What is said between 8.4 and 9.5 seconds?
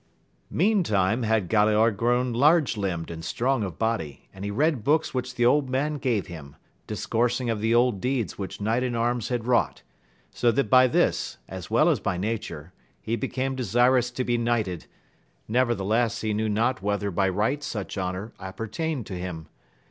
knights in arms had